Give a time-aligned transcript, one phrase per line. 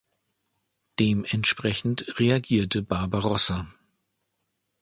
[0.99, 3.71] Dementsprechend reagierte Barbarossa.